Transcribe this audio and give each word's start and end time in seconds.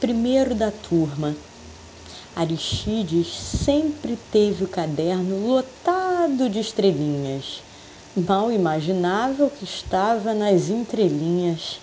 primeiro 0.00 0.54
da 0.54 0.70
turma. 0.70 1.34
Aristides 2.34 3.26
sempre 3.26 4.16
teve 4.30 4.64
o 4.64 4.68
caderno 4.68 5.46
lotado 5.46 6.48
de 6.48 6.60
estrelinhas. 6.60 7.62
Mal 8.16 8.52
imaginava 8.52 9.44
o 9.44 9.50
que 9.50 9.64
estava 9.64 10.34
nas 10.34 10.70
entrelinhas. 10.70 11.80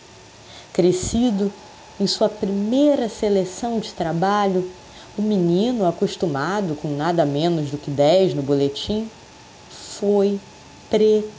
Crescido, 0.71 1.51
em 1.99 2.07
sua 2.07 2.29
primeira 2.29 3.09
seleção 3.09 3.79
de 3.79 3.91
trabalho, 3.91 4.69
o 5.17 5.21
menino, 5.21 5.85
acostumado 5.85 6.75
com 6.75 6.95
nada 6.95 7.25
menos 7.25 7.69
do 7.69 7.77
que 7.77 7.91
dez 7.91 8.33
no 8.33 8.41
boletim, 8.41 9.09
foi 9.69 10.39
preterido. 10.89 11.33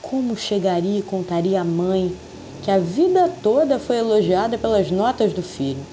Como 0.00 0.36
chegaria 0.36 0.98
e 0.98 1.02
contaria 1.02 1.60
à 1.60 1.64
mãe 1.64 2.12
que 2.62 2.70
a 2.70 2.78
vida 2.78 3.28
toda 3.28 3.80
foi 3.80 3.96
elogiada 3.96 4.56
pelas 4.56 4.88
notas 4.88 5.34
do 5.34 5.42
filho? 5.42 5.84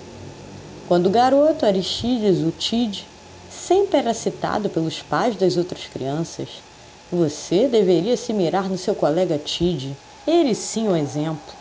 Quando 0.86 1.08
o 1.08 1.12
garoto 1.12 1.66
Aristides, 1.66 2.44
o 2.44 2.52
Tid, 2.52 3.12
sempre 3.48 3.98
era 3.98 4.14
citado 4.14 4.70
pelos 4.70 5.02
pais 5.02 5.36
das 5.36 5.58
outras 5.58 5.88
crianças, 5.88 6.64
você 7.10 7.68
deveria 7.68 8.16
se 8.16 8.34
mirar 8.34 8.70
no 8.70 8.78
seu 8.78 8.96
colega 8.96 9.40
Tid, 9.40 10.00
ele 10.28 10.54
sim 10.54 10.88
o 10.88 10.96
exemplo. 10.96 11.56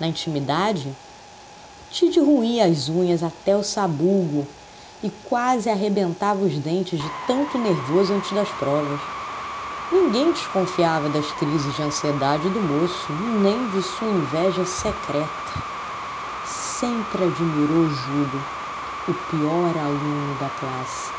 Na 0.00 0.08
intimidade, 0.08 0.96
Tid 1.90 2.18
ruía 2.18 2.64
as 2.64 2.88
unhas 2.88 3.22
até 3.22 3.54
o 3.54 3.62
sabugo 3.62 4.56
e 5.02 5.10
quase 5.10 5.68
arrebentava 5.68 6.42
os 6.42 6.58
dentes 6.58 7.00
de 7.00 7.10
tanto 7.10 7.58
nervoso 7.58 8.14
antes 8.14 8.32
das 8.32 8.50
provas. 8.50 9.10
Ninguém 9.90 10.32
desconfiava 10.32 11.08
das 11.08 11.32
crises 11.32 11.72
de 11.72 11.80
ansiedade 11.80 12.50
do 12.50 12.60
moço, 12.60 13.14
nem 13.14 13.66
de 13.66 13.82
sua 13.82 14.10
inveja 14.10 14.62
secreta. 14.66 15.64
Sempre 16.42 17.24
admirou 17.24 17.88
Júlio, 17.88 18.46
o 19.06 19.14
pior 19.14 19.78
aluno 19.78 20.34
da 20.34 20.50
classe. 20.50 21.14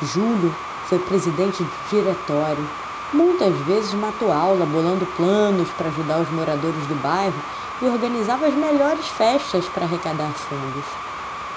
Júlio 0.00 0.56
foi 0.80 0.98
presidente 0.98 1.62
de 1.62 1.78
diretório. 1.82 2.72
Muitas 3.12 3.58
vezes 3.60 3.92
matou 3.92 4.32
aula 4.32 4.64
bolando 4.64 5.06
planos 5.06 5.70
para 5.72 5.88
ajudar 5.88 6.18
os 6.20 6.30
moradores 6.30 6.86
do 6.86 6.96
bairro 6.96 7.44
e 7.78 7.86
organizava 7.86 8.46
as 8.46 8.54
melhores 8.54 9.08
festas 9.08 9.68
para 9.68 9.84
arrecadar 9.84 10.32
fundos. 10.34 10.98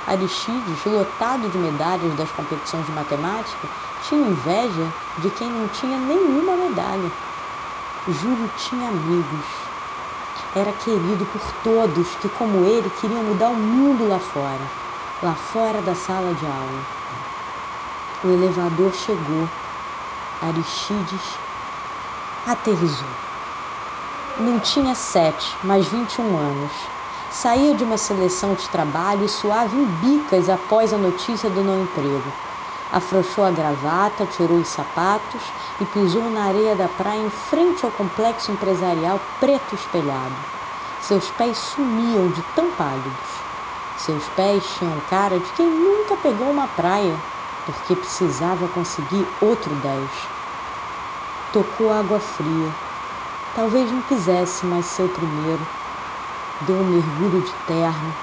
Aristides, 0.05 0.85
lotado 0.85 1.49
de 1.49 1.57
medalhas 1.57 2.15
das 2.15 2.31
competições 2.31 2.85
de 2.85 2.91
matemática, 2.91 3.69
tinha 3.99 4.27
inveja 4.27 4.95
de 5.17 5.29
quem 5.29 5.51
não 5.51 5.67
tinha 5.67 5.99
nenhuma 5.99 6.57
medalha. 6.57 7.13
Júlio 8.07 8.49
tinha 8.49 8.89
amigos. 8.89 9.71
Era 10.53 10.73
querido 10.73 11.25
por 11.25 11.51
todos 11.51 12.15
que, 12.15 12.29
como 12.29 12.65
ele, 12.65 12.89
queriam 12.89 13.23
mudar 13.23 13.49
o 13.51 13.55
mundo 13.55 14.05
lá 14.05 14.19
fora, 14.19 14.71
lá 15.21 15.35
fora 15.35 15.81
da 15.81 15.93
sala 15.93 16.33
de 16.33 16.45
aula. 16.45 16.87
O 18.23 18.31
elevador 18.31 18.93
chegou. 18.93 19.49
Aristides 20.41 21.41
aterrizou. 22.45 23.17
Não 24.37 24.59
tinha 24.59 24.95
sete, 24.95 25.59
mas 25.61 25.85
vinte 25.87 26.15
e 26.15 26.21
um 26.21 26.37
anos. 26.37 26.98
Saía 27.31 27.75
de 27.75 27.83
uma 27.83 27.97
seleção 27.97 28.55
de 28.55 28.69
trabalho 28.69 29.23
e 29.23 29.29
suava 29.29 29.75
em 29.75 29.85
bicas 29.85 30.49
após 30.49 30.91
a 30.91 30.97
notícia 30.97 31.49
do 31.49 31.63
não 31.63 31.79
emprego. 31.79 32.33
Afrouxou 32.89 33.43
a 33.43 33.51
gravata, 33.51 34.25
tirou 34.25 34.59
os 34.59 34.69
sapatos 34.69 35.53
e 35.79 35.85
pisou 35.85 36.29
na 36.31 36.43
areia 36.45 36.75
da 36.75 36.89
praia 36.89 37.21
em 37.21 37.29
frente 37.29 37.85
ao 37.85 37.91
complexo 37.91 38.51
empresarial 38.51 39.35
preto 39.39 39.75
espelhado. 39.75 40.43
Seus 40.97 41.29
pés 41.29 41.59
sumiam 41.59 42.29
de 42.31 42.41
tão 42.41 42.71
pálidos. 42.71 43.45
Seus 43.93 44.27
pés 44.27 44.65
tinham 44.67 44.99
cara 44.99 45.39
de 45.39 45.53
quem 45.53 45.71
nunca 45.71 46.17
pegou 46.17 46.49
uma 46.51 46.67
praia, 46.67 47.23
porque 47.63 47.95
precisava 47.95 48.67
conseguir 48.67 49.35
outro 49.39 49.75
dez. 49.75 50.31
Tocou 51.51 51.91
água 51.91 52.19
fria 52.19 52.75
Talvez 53.53 53.91
não 53.91 54.01
quisesse 54.01 54.65
mais 54.65 54.87
ser 54.87 55.03
o 55.03 55.09
primeiro. 55.09 55.67
Deu 56.61 56.77
um 56.81 56.89
mergulho 56.89 57.41
de 57.41 57.55
terno. 57.55 58.17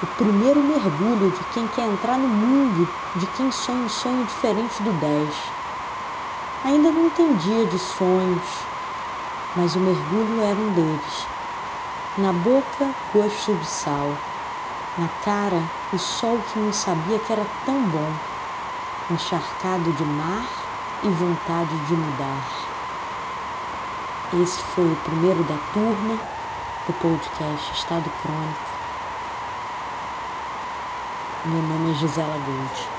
O 0.00 0.06
primeiro 0.06 0.64
mergulho 0.64 1.30
de 1.30 1.44
quem 1.44 1.68
quer 1.68 1.86
entrar 1.86 2.18
no 2.18 2.28
mundo, 2.28 2.92
de 3.14 3.28
quem 3.28 3.52
sonha 3.52 3.84
um 3.84 3.88
sonho 3.88 4.24
diferente 4.24 4.82
do 4.82 4.92
10. 4.92 5.54
Ainda 6.60 6.90
não 6.90 7.06
entendia 7.06 7.64
de 7.64 7.78
sonhos, 7.78 8.68
mas 9.54 9.76
o 9.76 9.80
mergulho 9.80 10.40
era 10.40 10.60
um 10.60 10.72
deles. 10.72 11.28
Na 12.16 12.32
boca, 12.32 12.96
gosto 13.08 13.56
de 13.56 13.66
sal. 13.66 14.18
Na 14.96 15.08
cara, 15.08 15.72
o 15.88 15.98
sol 15.98 16.42
que 16.42 16.58
não 16.58 16.72
sabia 16.72 17.20
que 17.20 17.32
era 17.32 17.46
tão 17.46 17.88
bom. 17.88 18.18
Encharcado 19.08 19.92
de 19.92 20.04
mar 20.04 20.50
e 21.00 21.12
vontade 21.12 21.78
de 21.78 21.94
mudar. 21.94 22.50
Esse 24.32 24.64
foi 24.64 24.90
o 24.90 24.96
primeiro 24.96 25.44
da 25.44 25.58
turma 25.58 26.20
do 26.88 26.94
podcast 26.94 27.70
Estado 27.74 28.10
Crônico. 28.10 28.80
Meu 31.44 31.60
nome 31.60 31.90
é 31.90 31.92
Gisela 31.92 32.38
Gold. 32.38 32.97